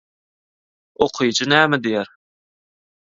[1.05, 2.07] «Okyjy näme diýer?»